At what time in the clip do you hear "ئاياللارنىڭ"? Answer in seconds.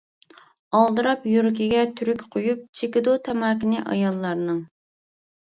3.93-4.67